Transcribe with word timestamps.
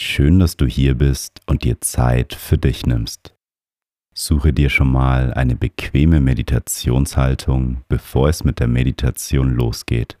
Schön, 0.00 0.38
dass 0.38 0.56
du 0.56 0.64
hier 0.64 0.94
bist 0.94 1.40
und 1.46 1.64
dir 1.64 1.80
Zeit 1.80 2.32
für 2.32 2.56
dich 2.56 2.86
nimmst. 2.86 3.34
Suche 4.14 4.52
dir 4.52 4.70
schon 4.70 4.92
mal 4.92 5.34
eine 5.34 5.56
bequeme 5.56 6.20
Meditationshaltung, 6.20 7.82
bevor 7.88 8.28
es 8.28 8.44
mit 8.44 8.60
der 8.60 8.68
Meditation 8.68 9.56
losgeht. 9.56 10.16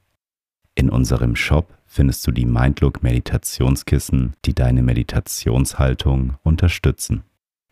In 0.74 0.90
unserem 0.90 1.36
Shop 1.36 1.78
findest 1.86 2.26
du 2.26 2.32
die 2.32 2.44
Mindlook 2.44 3.04
Meditationskissen, 3.04 4.34
die 4.44 4.52
deine 4.52 4.82
Meditationshaltung 4.82 6.34
unterstützen. 6.42 7.22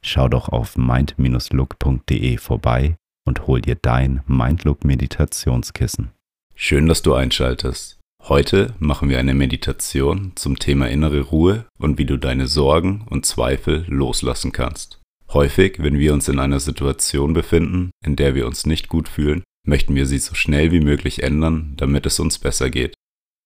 Schau 0.01 0.29
doch 0.29 0.49
auf 0.49 0.77
mind-look.de 0.77 2.37
vorbei 2.37 2.95
und 3.25 3.49
hol 3.49 3.61
dir 3.61 3.75
dein 3.75 4.23
Mindlook 4.29 4.85
Meditationskissen. 4.85 6.13
Schön, 6.55 6.87
dass 6.87 7.03
du 7.03 7.15
einschaltest. 7.15 7.96
Heute 8.29 8.75
machen 8.81 9.09
wir 9.09 9.21
eine 9.21 9.35
Meditation 9.35 10.33
zum 10.35 10.59
Thema 10.59 10.89
innere 10.89 11.21
Ruhe 11.21 11.67
und 11.79 11.97
wie 11.97 12.07
du 12.07 12.17
deine 12.17 12.49
Sorgen 12.49 13.07
und 13.09 13.25
Zweifel 13.25 13.85
loslassen 13.87 14.51
kannst. 14.51 15.01
Häufig, 15.33 15.77
wenn 15.79 16.01
wir 16.01 16.13
uns 16.13 16.27
in 16.27 16.41
einer 16.41 16.59
Situation 16.59 17.35
befinden, 17.35 17.93
in 18.05 18.17
der 18.17 18.35
wir 18.35 18.49
uns 18.49 18.67
nicht 18.67 18.89
gut 18.89 19.09
fühlen, 19.09 19.45
möchten 19.65 19.95
wir 19.95 20.07
sie 20.07 20.19
so 20.19 20.35
schnell 20.35 20.73
wie 20.73 20.81
möglich 20.81 21.23
ändern, 21.23 21.75
damit 21.77 22.05
es 22.05 22.19
uns 22.19 22.41
besser 22.41 22.69
geht. 22.69 22.95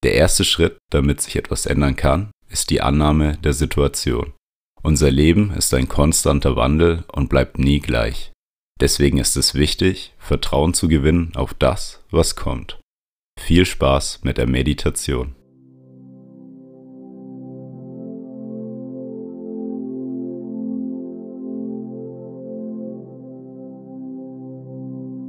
Der 0.03 0.15
erste 0.15 0.45
Schritt, 0.45 0.79
damit 0.91 1.21
sich 1.21 1.37
etwas 1.37 1.67
ändern 1.67 1.97
kann, 1.97 2.31
ist 2.49 2.71
die 2.71 2.81
Annahme 2.81 3.37
der 3.45 3.53
Situation. 3.53 4.33
Unser 4.83 5.11
Leben 5.11 5.51
ist 5.51 5.75
ein 5.75 5.89
konstanter 5.89 6.57
Wandel 6.57 7.05
und 7.13 7.29
bleibt 7.29 7.59
nie 7.59 7.81
gleich. 7.81 8.33
Deswegen 8.81 9.19
ist 9.19 9.37
es 9.37 9.55
wichtig, 9.55 10.15
Vertrauen 10.17 10.73
zu 10.73 10.89
gewinnen 10.89 11.33
auf 11.35 11.53
das, 11.53 12.03
was 12.11 12.35
kommt. 12.35 12.80
Viel 13.43 13.65
Spaß 13.65 14.21
mit 14.23 14.39
der 14.39 14.47
Meditation. 14.47 15.35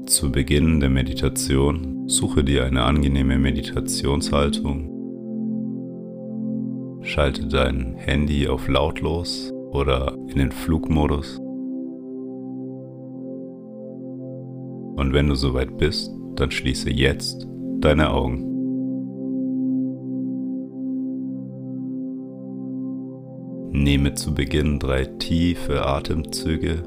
Zu 0.05 0.31
Beginn 0.31 0.79
der 0.81 0.89
Meditation 0.91 2.07
suche 2.07 2.43
dir 2.43 2.65
eine 2.65 2.83
angenehme 2.83 3.39
Meditationshaltung. 3.39 4.89
Schalte 7.01 7.47
dein 7.47 7.95
Handy 7.95 8.47
auf 8.47 8.67
lautlos 8.67 9.51
oder 9.71 10.15
in 10.27 10.37
den 10.37 10.51
Flugmodus. 10.51 11.37
Und 14.97 15.13
wenn 15.13 15.27
du 15.27 15.33
soweit 15.33 15.75
bist, 15.77 16.11
dann 16.35 16.51
schließe 16.51 16.91
jetzt 16.91 17.47
deine 17.81 18.11
Augen. 18.11 18.47
Nehme 23.71 24.13
zu 24.13 24.33
Beginn 24.33 24.79
drei 24.79 25.05
tiefe 25.05 25.85
Atemzüge. 25.85 26.83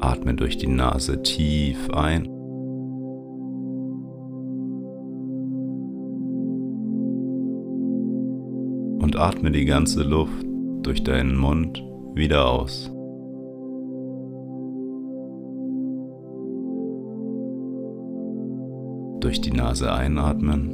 Atme 0.00 0.34
durch 0.34 0.58
die 0.58 0.66
Nase 0.66 1.22
tief 1.22 1.90
ein. 1.90 2.26
Und 9.00 9.16
atme 9.16 9.50
die 9.50 9.64
ganze 9.64 10.02
Luft 10.02 10.44
durch 10.82 11.02
deinen 11.04 11.36
Mund 11.36 11.82
wieder 12.14 12.50
aus. 12.50 12.93
Durch 19.24 19.40
die 19.40 19.52
Nase 19.52 19.90
einatmen. 19.90 20.68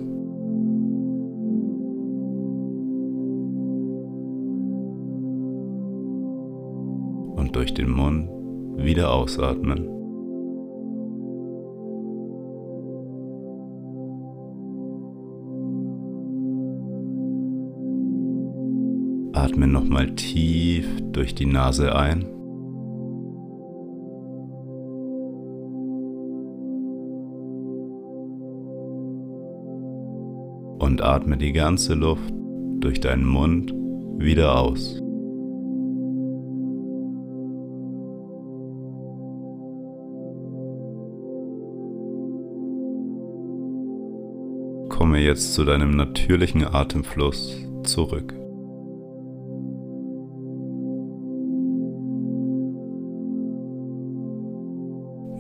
Und 7.37 7.55
durch 7.55 7.73
den 7.75 7.91
Mund 7.91 8.29
wieder 8.77 9.15
ausatmen. 9.15 9.87
Atme 19.33 19.69
nochmal 19.69 20.13
tief 20.17 20.89
durch 21.13 21.37
die 21.37 21.47
Nase 21.47 21.95
ein. 21.95 22.40
Atme 31.11 31.37
die 31.37 31.53
ganze 31.53 31.95
Luft 31.95 32.33
durch 32.79 33.01
deinen 33.01 33.27
Mund 33.27 33.75
wieder 34.19 34.57
aus. 34.59 35.01
Komme 44.89 45.19
jetzt 45.19 45.55
zu 45.55 45.65
deinem 45.65 45.97
natürlichen 45.97 46.65
Atemfluss 46.65 47.57
zurück. 47.83 48.33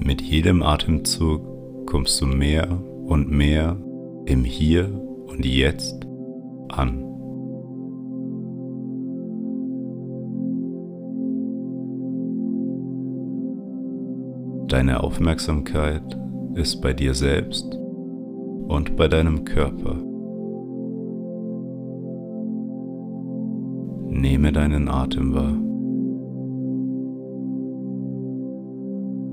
Mit 0.00 0.20
jedem 0.20 0.62
Atemzug 0.64 1.86
kommst 1.86 2.20
du 2.20 2.26
mehr 2.26 2.82
und 3.06 3.30
mehr 3.30 3.76
im 4.26 4.42
Hier 4.42 5.09
und 5.30 5.44
Jetzt 5.44 6.06
an. 6.68 7.06
Deine 14.68 15.02
Aufmerksamkeit 15.02 16.18
ist 16.54 16.80
bei 16.80 16.92
dir 16.92 17.14
selbst 17.14 17.74
und 18.68 18.96
bei 18.96 19.08
deinem 19.08 19.44
Körper. 19.44 19.96
Nehme 24.08 24.52
deinen 24.52 24.88
Atem 24.88 25.34
wahr. 25.34 25.56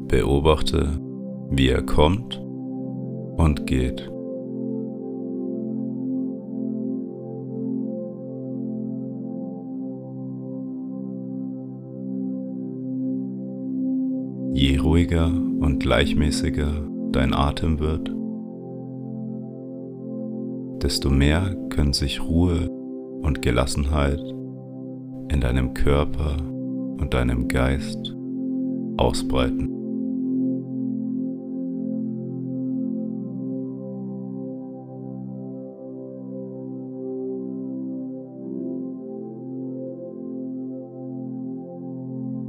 Beobachte, 0.08 1.00
wie 1.52 1.70
er 1.70 1.84
kommt 1.84 2.42
und 3.38 3.68
geht. 3.68 4.10
Ruhiger 15.08 15.28
und 15.28 15.80
gleichmäßiger 15.80 16.86
dein 17.12 17.34
Atem 17.34 17.80
wird, 17.80 18.12
desto 20.82 21.10
mehr 21.10 21.56
können 21.70 21.94
sich 21.94 22.22
Ruhe 22.22 22.70
und 23.22 23.42
Gelassenheit 23.42 24.20
in 25.30 25.40
deinem 25.40 25.74
Körper 25.74 26.36
und 27.00 27.14
deinem 27.14 27.48
Geist 27.48 28.16
ausbreiten. 28.98 29.74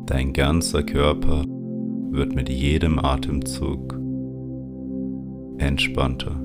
Dein 0.06 0.32
ganzer 0.32 0.82
Körper 0.82 1.44
wird 2.10 2.34
mit 2.34 2.48
jedem 2.48 2.98
Atemzug 2.98 3.94
entspannter. 5.58 6.40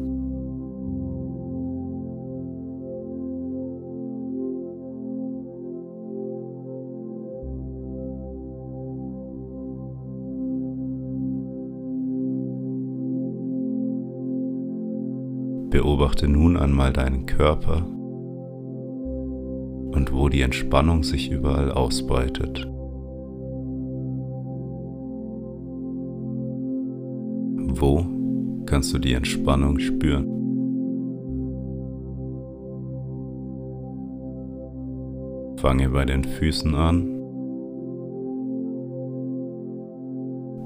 Beobachte 15.70 16.28
nun 16.28 16.55
einmal 16.55 16.93
deinen 16.93 17.26
Körper 17.26 17.87
und 19.91 20.11
wo 20.11 20.29
die 20.29 20.41
Entspannung 20.41 21.03
sich 21.03 21.32
überall 21.32 21.72
ausbreitet. 21.72 22.72
Wo 27.75 28.05
kannst 28.66 28.93
du 28.93 28.99
die 28.99 29.14
Entspannung 29.14 29.79
spüren? 29.79 30.28
Fange 35.58 35.90
bei 35.90 36.05
den 36.05 36.23
Füßen 36.23 36.75
an. 36.75 37.09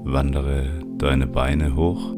Wandere 0.04 0.66
deine 0.98 1.26
Beine 1.26 1.76
hoch. 1.76 2.12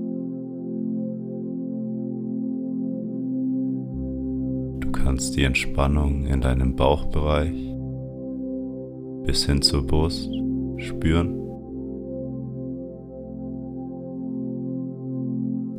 Du 4.80 4.90
kannst 4.92 5.36
die 5.36 5.44
Entspannung 5.44 6.26
in 6.26 6.40
deinem 6.40 6.74
Bauchbereich 6.74 7.74
bis 9.24 9.46
hin 9.46 9.62
zur 9.62 9.86
Brust 9.86 10.30
spüren. 10.78 11.39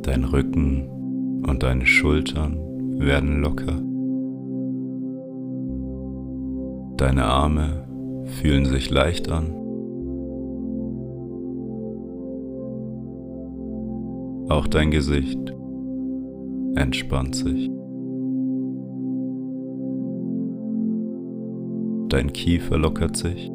Dein 0.02 0.24
Rücken 0.24 1.42
und 1.46 1.62
deine 1.62 1.86
Schultern 1.86 2.58
werden 2.98 3.40
locker. 3.40 3.80
Deine 6.96 7.24
Arme 7.24 7.84
fühlen 8.40 8.64
sich 8.64 8.90
leicht 8.90 9.30
an. 9.30 9.54
Auch 14.48 14.66
dein 14.66 14.90
Gesicht 14.90 15.38
entspannt 16.74 17.36
sich. 17.36 17.70
Dein 22.08 22.32
Kiefer 22.32 22.76
lockert 22.76 23.16
sich. 23.16 23.51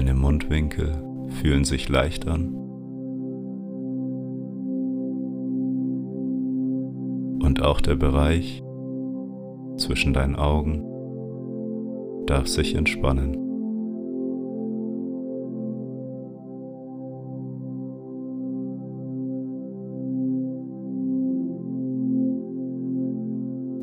Deine 0.00 0.14
Mundwinkel 0.14 0.94
fühlen 1.28 1.64
sich 1.64 1.90
leicht 1.90 2.26
an. 2.26 2.54
Und 7.42 7.60
auch 7.60 7.82
der 7.82 7.96
Bereich 7.96 8.62
zwischen 9.76 10.14
deinen 10.14 10.36
Augen 10.36 10.82
darf 12.24 12.46
sich 12.46 12.76
entspannen. 12.76 13.32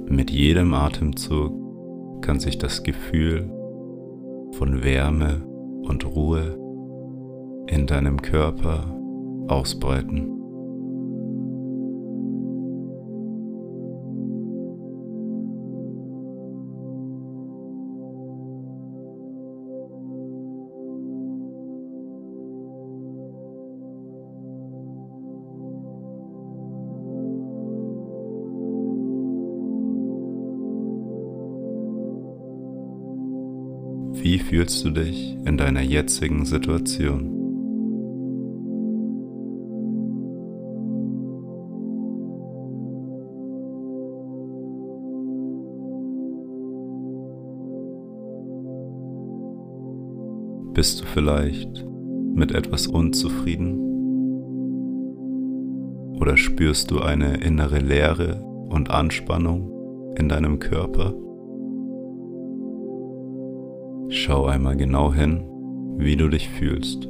Mit 0.09 0.31
jedem 0.31 0.73
Atemzug 0.73 2.23
kann 2.23 2.39
sich 2.39 2.57
das 2.57 2.81
Gefühl 2.81 3.51
von 4.53 4.83
Wärme 4.83 5.46
und 5.87 6.05
Ruhe 6.05 6.57
in 7.67 7.87
deinem 7.87 8.21
Körper 8.21 8.93
ausbreiten. 9.47 10.36
Wie 34.21 34.39
fühlst 34.39 34.83
du 34.83 34.89
dich 34.89 35.37
in 35.45 35.57
deiner 35.57 35.81
jetzigen 35.81 36.43
Situation? 36.45 37.33
Bist 50.73 51.01
du 51.01 51.05
vielleicht 51.05 51.85
mit 52.35 52.51
etwas 52.51 52.87
unzufrieden? 52.87 53.79
Oder 56.19 56.37
spürst 56.37 56.91
du 56.91 57.01
eine 57.01 57.37
innere 57.37 57.79
Leere 57.79 58.43
und 58.69 58.89
Anspannung 58.89 60.15
in 60.17 60.27
deinem 60.27 60.59
Körper? 60.59 61.13
Schau 64.09 64.45
einmal 64.45 64.77
genau 64.77 65.13
hin, 65.13 65.43
wie 65.97 66.15
du 66.15 66.29
dich 66.29 66.47
fühlst. 66.47 67.09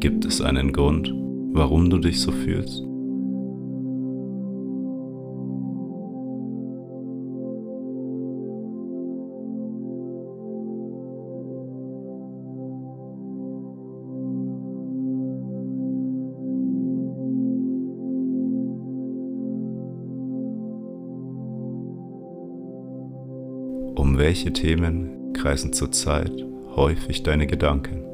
Gibt 0.00 0.24
es 0.26 0.42
einen 0.42 0.72
Grund, 0.72 1.14
warum 1.52 1.88
du 1.88 1.98
dich 1.98 2.20
so 2.20 2.32
fühlst? 2.32 2.91
Welche 24.22 24.52
Themen 24.52 25.32
kreisen 25.32 25.72
zurzeit 25.72 26.30
häufig 26.76 27.24
deine 27.24 27.48
Gedanken? 27.48 28.11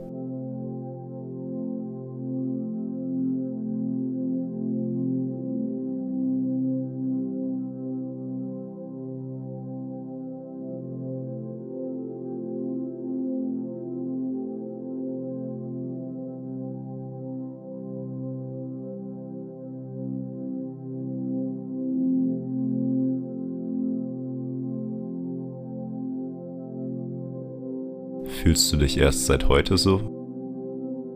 Fühlst 28.42 28.72
du 28.72 28.76
dich 28.76 28.96
erst 28.98 29.26
seit 29.26 29.48
heute 29.48 29.76
so? 29.76 29.96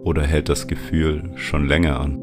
Oder 0.04 0.22
hält 0.24 0.48
das 0.48 0.66
Gefühl 0.66 1.30
schon 1.36 1.68
länger 1.68 2.00
an? 2.00 2.18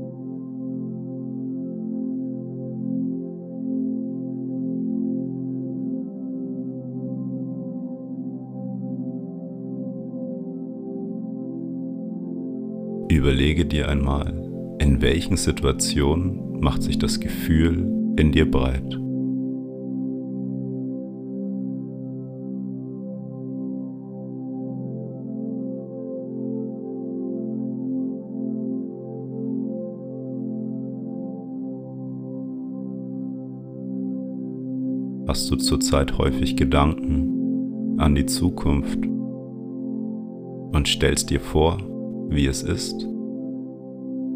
Überlege 13.09 13.65
dir 13.65 13.87
einmal, 13.87 14.33
in 14.79 15.01
welchen 15.01 15.37
Situationen 15.37 16.59
macht 16.59 16.83
sich 16.83 16.99
das 16.99 17.21
Gefühl 17.21 17.89
in 18.17 18.33
dir 18.33 18.51
breit. 18.51 18.99
Hast 35.29 35.51
du 35.51 35.57
zurzeit 35.57 36.17
häufig 36.17 36.55
Gedanken 36.55 37.99
an 37.99 38.15
die 38.15 38.25
Zukunft 38.25 38.97
und 40.71 40.87
stellst 40.87 41.29
dir 41.29 41.39
vor, 41.39 41.77
wie 42.29 42.47
es 42.47 42.63
ist, 42.63 43.07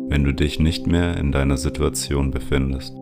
wenn 0.10 0.24
du 0.24 0.36
dich 0.36 0.60
nicht 0.60 0.86
mehr 0.86 1.18
in 1.18 1.32
deiner 1.32 1.58
Situation 1.58 2.30
befindest? 2.30 2.96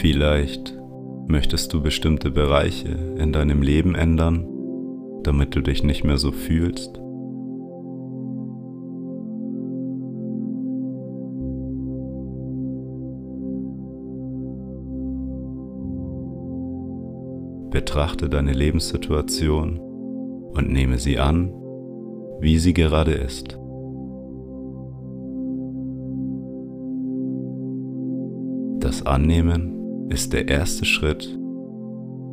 Vielleicht 0.00 0.78
möchtest 1.26 1.72
du 1.72 1.82
bestimmte 1.82 2.30
Bereiche 2.30 3.16
in 3.18 3.32
deinem 3.32 3.62
Leben 3.62 3.96
ändern, 3.96 4.46
damit 5.24 5.56
du 5.56 5.60
dich 5.60 5.82
nicht 5.82 6.04
mehr 6.04 6.18
so 6.18 6.30
fühlst 6.30 7.00
betrachte 17.70 18.28
deine 18.28 18.52
Lebenssituation 18.52 19.78
und 19.78 20.70
nehme 20.70 20.98
sie 20.98 21.18
an, 21.18 21.52
wie 22.40 22.58
sie 22.58 22.72
gerade 22.72 23.12
ist. 23.12 23.58
Das 28.80 29.06
Annehmen 29.06 30.08
ist 30.10 30.32
der 30.32 30.48
erste 30.48 30.84
Schritt 30.84 31.38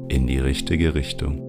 in 0.10 0.26
die 0.26 0.40
richtige 0.40 0.96
Richtung. 0.96 1.44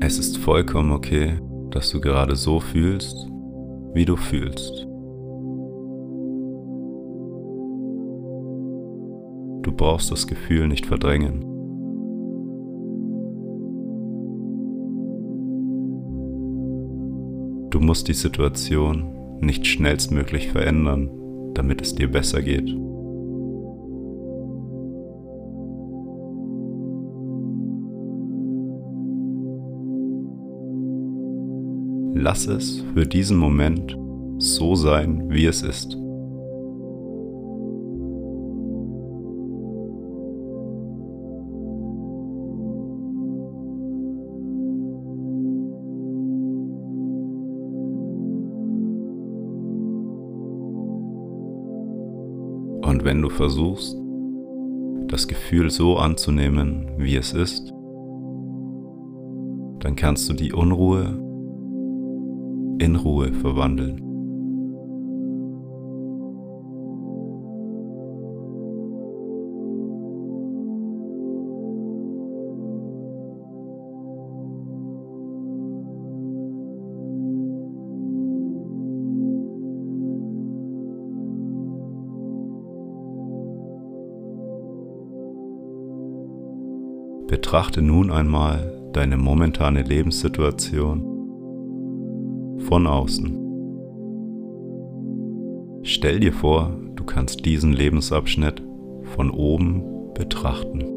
Es 0.00 0.20
ist 0.20 0.38
vollkommen 0.38 0.92
okay, 0.92 1.40
dass 1.76 1.90
du 1.90 2.00
gerade 2.00 2.36
so 2.36 2.58
fühlst, 2.58 3.28
wie 3.92 4.06
du 4.06 4.16
fühlst. 4.16 4.86
Du 9.62 9.72
brauchst 9.76 10.10
das 10.10 10.26
Gefühl 10.26 10.68
nicht 10.68 10.86
verdrängen. 10.86 11.42
Du 17.68 17.78
musst 17.80 18.08
die 18.08 18.14
Situation 18.14 19.38
nicht 19.42 19.66
schnellstmöglich 19.66 20.48
verändern, 20.48 21.10
damit 21.52 21.82
es 21.82 21.94
dir 21.94 22.10
besser 22.10 22.40
geht. 22.40 22.74
Lass 32.28 32.48
es 32.48 32.82
für 32.92 33.06
diesen 33.06 33.36
Moment 33.36 33.96
so 34.38 34.74
sein, 34.74 35.30
wie 35.30 35.46
es 35.46 35.62
ist. 35.62 35.94
Und 52.82 53.04
wenn 53.04 53.22
du 53.22 53.28
versuchst, 53.28 53.96
das 55.06 55.28
Gefühl 55.28 55.70
so 55.70 55.96
anzunehmen, 55.96 56.90
wie 56.98 57.14
es 57.14 57.32
ist, 57.32 57.72
dann 59.78 59.94
kannst 59.94 60.28
du 60.28 60.32
die 60.32 60.52
Unruhe 60.52 61.24
in 62.78 62.96
Ruhe 62.96 63.32
verwandeln. 63.32 64.02
Betrachte 87.26 87.82
nun 87.82 88.10
einmal 88.10 88.90
deine 88.92 89.16
momentane 89.16 89.82
Lebenssituation 89.82 91.15
von 92.58 92.86
außen. 92.86 93.42
Stell 95.82 96.20
dir 96.20 96.32
vor, 96.32 96.76
du 96.96 97.04
kannst 97.04 97.44
diesen 97.44 97.72
Lebensabschnitt 97.72 98.62
von 99.14 99.30
oben 99.30 99.82
betrachten. 100.14 100.96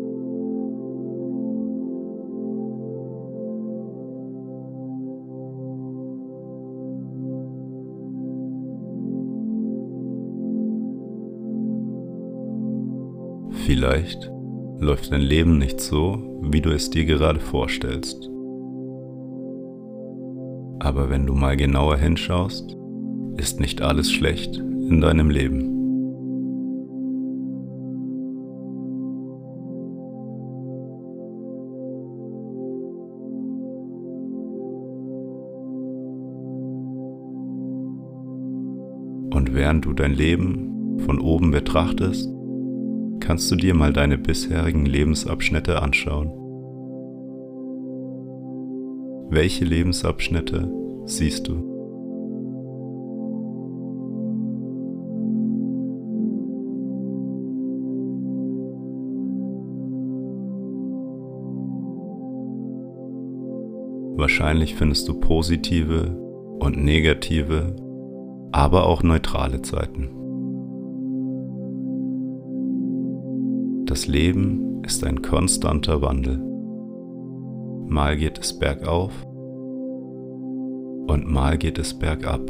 Vielleicht 13.66 14.32
läuft 14.80 15.12
dein 15.12 15.22
Leben 15.22 15.58
nicht 15.58 15.80
so, 15.80 16.40
wie 16.42 16.62
du 16.62 16.72
es 16.72 16.90
dir 16.90 17.06
gerade 17.06 17.40
vorstellst. 17.40 18.29
Aber 20.80 21.10
wenn 21.10 21.26
du 21.26 21.34
mal 21.34 21.58
genauer 21.58 21.98
hinschaust, 21.98 22.76
ist 23.38 23.60
nicht 23.60 23.82
alles 23.82 24.12
schlecht 24.12 24.58
in 24.58 25.02
deinem 25.02 25.30
Leben. 25.30 25.70
Und 39.32 39.54
während 39.54 39.86
du 39.86 39.94
dein 39.94 40.14
Leben 40.14 41.00
von 41.06 41.20
oben 41.20 41.52
betrachtest, 41.52 42.30
kannst 43.20 43.52
du 43.52 43.56
dir 43.56 43.74
mal 43.74 43.94
deine 43.94 44.18
bisherigen 44.18 44.86
Lebensabschnitte 44.86 45.82
anschauen. 45.82 46.49
Welche 49.32 49.64
Lebensabschnitte 49.64 50.72
siehst 51.06 51.48
du? 51.48 51.70
Wahrscheinlich 64.18 64.74
findest 64.74 65.08
du 65.08 65.20
positive 65.20 66.18
und 66.60 66.84
negative, 66.84 67.76
aber 68.52 68.88
auch 68.88 69.04
neutrale 69.04 69.62
Zeiten. 69.62 70.10
Das 73.86 74.08
Leben 74.08 74.84
ist 74.84 75.04
ein 75.04 75.22
konstanter 75.22 76.02
Wandel. 76.02 76.49
Mal 77.90 78.18
geht 78.18 78.38
es 78.38 78.58
bergauf 78.58 79.12
und 81.08 81.26
mal 81.28 81.58
geht 81.58 81.80
es 81.80 81.98
bergab. 81.98 82.42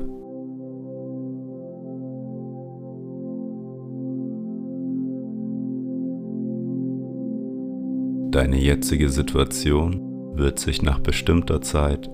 Deine 8.32 8.58
jetzige 8.58 9.08
Situation 9.08 10.36
wird 10.36 10.60
sich 10.60 10.82
nach 10.82 11.00
bestimmter 11.00 11.62
Zeit 11.62 12.12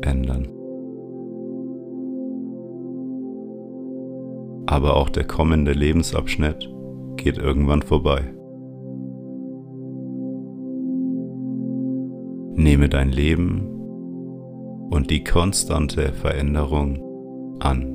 ändern. 0.00 0.48
Aber 4.66 4.96
auch 4.96 5.10
der 5.10 5.24
kommende 5.24 5.72
Lebensabschnitt 5.72 6.68
geht 7.16 7.36
irgendwann 7.36 7.82
vorbei. 7.82 8.35
Nehme 12.56 12.88
dein 12.88 13.12
Leben 13.12 13.68
und 14.88 15.10
die 15.10 15.22
konstante 15.22 16.14
Veränderung 16.14 17.58
an. 17.60 17.92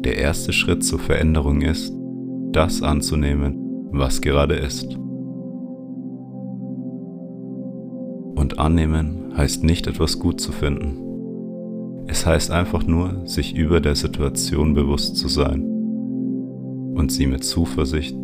Der 0.00 0.16
erste 0.16 0.54
Schritt 0.54 0.84
zur 0.84 0.98
Veränderung 0.98 1.60
ist, 1.60 1.92
das 2.52 2.82
anzunehmen, 2.82 3.90
was 3.92 4.22
gerade 4.22 4.54
ist. 4.54 4.96
Und 8.36 8.58
annehmen 8.58 9.36
heißt 9.36 9.64
nicht 9.64 9.86
etwas 9.86 10.18
gut 10.18 10.40
zu 10.40 10.52
finden. 10.52 12.06
Es 12.06 12.24
heißt 12.24 12.50
einfach 12.50 12.86
nur, 12.86 13.26
sich 13.26 13.54
über 13.54 13.82
der 13.82 13.96
Situation 13.96 14.72
bewusst 14.72 15.16
zu 15.16 15.28
sein 15.28 15.77
und 16.98 17.12
sie 17.12 17.26
mit 17.26 17.44
Zuversicht 17.44 18.16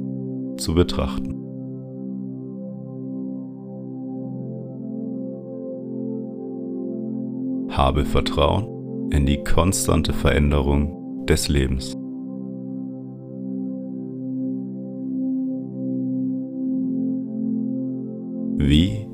zu 0.56 0.74
betrachten. 0.74 1.30
Habe 7.70 8.04
Vertrauen 8.04 9.10
in 9.10 9.26
die 9.26 9.42
konstante 9.42 10.12
Veränderung 10.12 11.24
des 11.26 11.48
Lebens. 11.48 11.96
Wie 18.56 19.06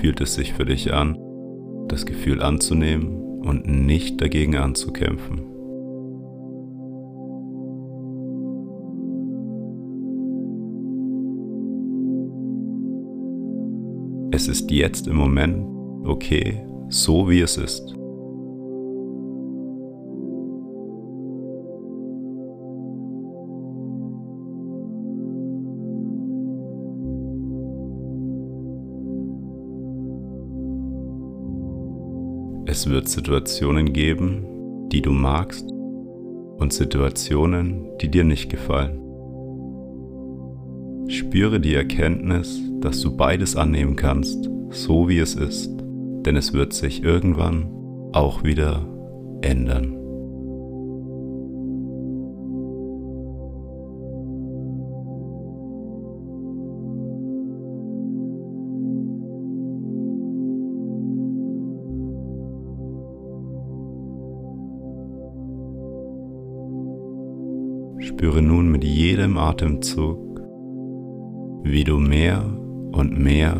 fühlt 0.00 0.20
es 0.20 0.34
sich 0.34 0.54
für 0.54 0.64
dich 0.64 0.92
an, 0.92 1.18
das 1.88 2.06
Gefühl 2.06 2.42
anzunehmen 2.42 3.40
und 3.44 3.66
nicht 3.66 4.20
dagegen 4.20 4.56
anzukämpfen? 4.56 5.53
Es 14.36 14.48
ist 14.48 14.68
jetzt 14.72 15.06
im 15.06 15.14
Moment 15.14 15.64
okay, 16.04 16.66
so 16.88 17.30
wie 17.30 17.38
es 17.38 17.56
ist. 17.56 17.94
Es 32.66 32.90
wird 32.90 33.08
Situationen 33.08 33.92
geben, 33.92 34.88
die 34.88 35.00
du 35.00 35.12
magst 35.12 35.70
und 35.70 36.72
Situationen, 36.72 37.86
die 38.00 38.10
dir 38.10 38.24
nicht 38.24 38.50
gefallen. 38.50 38.98
Spüre 41.06 41.60
die 41.60 41.76
Erkenntnis, 41.76 42.60
dass 42.84 43.00
du 43.00 43.16
beides 43.16 43.56
annehmen 43.56 43.96
kannst, 43.96 44.50
so 44.68 45.08
wie 45.08 45.18
es 45.18 45.34
ist, 45.34 45.70
denn 46.26 46.36
es 46.36 46.52
wird 46.52 46.74
sich 46.74 47.02
irgendwann 47.02 47.66
auch 48.12 48.44
wieder 48.44 48.86
ändern. 49.40 49.96
Spüre 68.00 68.42
nun 68.42 68.70
mit 68.70 68.84
jedem 68.84 69.38
Atemzug, 69.38 70.42
wie 71.62 71.84
du 71.84 71.98
mehr 71.98 72.63
und 72.94 73.18
mehr 73.18 73.56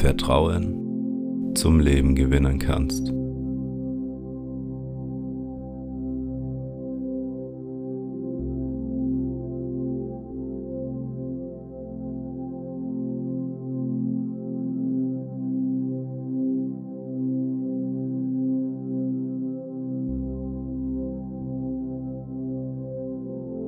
Vertrauen 0.00 1.52
zum 1.54 1.80
Leben 1.80 2.14
gewinnen 2.14 2.58
kannst. 2.58 3.12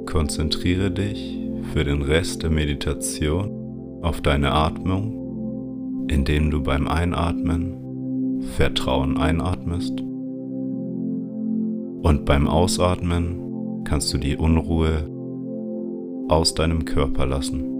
Konzentriere 0.07 0.91
dich 0.91 1.39
für 1.73 1.85
den 1.85 2.03
Rest 2.03 2.43
der 2.43 2.51
Meditation 2.51 3.64
auf 4.05 4.21
deine 4.21 4.53
Atmung, 4.53 6.07
indem 6.09 6.51
du 6.51 6.63
beim 6.63 6.87
Einatmen 6.87 8.43
Vertrauen 8.57 9.17
einatmest 9.17 10.01
und 12.03 12.27
beim 12.27 12.47
Ausatmen 12.47 13.83
kannst 13.85 14.13
du 14.13 14.19
die 14.19 14.37
Unruhe 14.37 15.09
aus 16.29 16.55
deinem 16.55 16.85
Körper 16.85 17.25
lassen. 17.25 17.74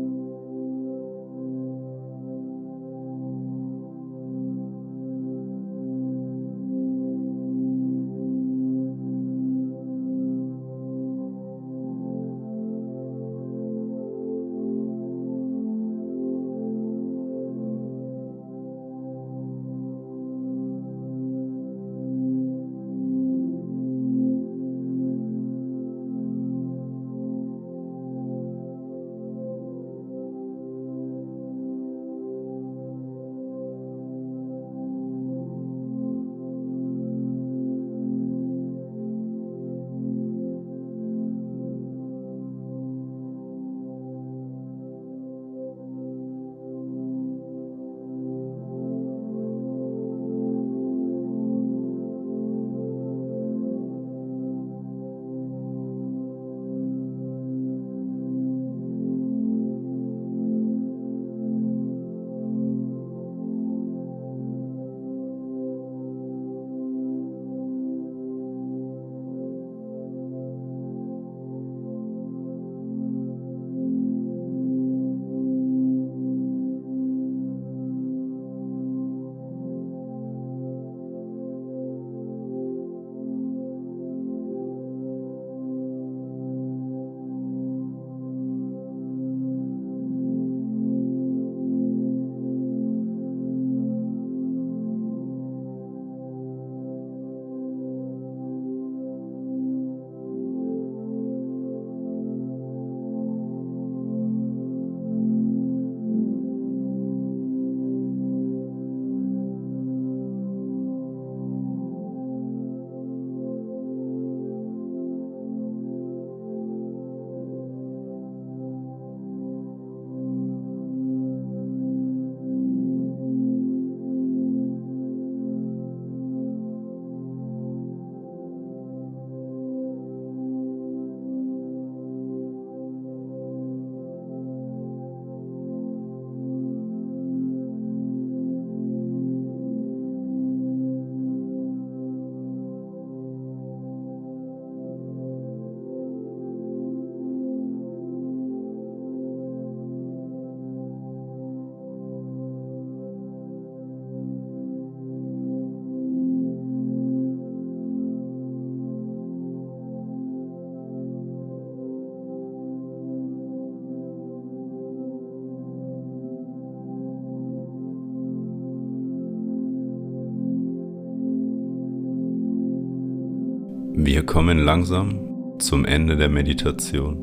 Wir 174.07 174.27
kommen 174.27 174.59
langsam 174.59 175.57
zum 175.59 175.87
Ende 175.87 176.19
der 176.19 176.29
Meditation. 176.29 177.17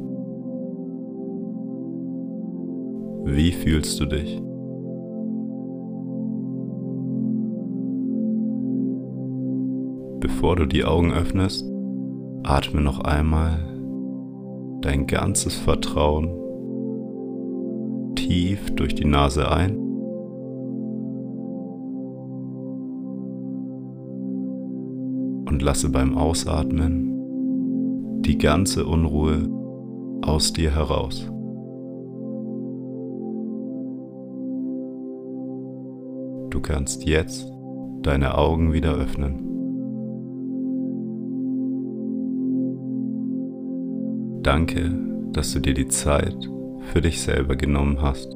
Wie 3.23 3.51
fühlst 3.51 3.99
du 3.99 4.07
dich? 4.07 4.41
Bevor 10.21 10.55
du 10.55 10.65
die 10.65 10.83
Augen 10.83 11.13
öffnest, 11.13 11.71
atme 12.41 12.81
noch 12.81 13.01
einmal 13.01 13.59
dein 14.81 15.05
ganzes 15.05 15.55
Vertrauen 15.57 16.31
tief 18.15 18.71
durch 18.71 18.95
die 18.95 19.05
Nase 19.05 19.51
ein 19.51 19.80
lasse 25.71 25.89
beim 25.89 26.17
Ausatmen 26.17 28.21
die 28.23 28.37
ganze 28.37 28.85
Unruhe 28.85 29.47
aus 30.21 30.51
dir 30.51 30.75
heraus. 30.75 31.31
Du 36.49 36.59
kannst 36.61 37.05
jetzt 37.05 37.49
deine 38.01 38.37
Augen 38.37 38.73
wieder 38.73 38.95
öffnen. 38.95 39.47
Danke, 44.43 44.91
dass 45.31 45.53
du 45.53 45.61
dir 45.61 45.73
die 45.73 45.87
Zeit 45.87 46.35
für 46.91 46.99
dich 46.99 47.21
selber 47.21 47.55
genommen 47.55 48.01
hast. 48.01 48.29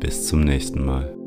Bis 0.00 0.26
zum 0.26 0.40
nächsten 0.40 0.84
Mal. 0.84 1.19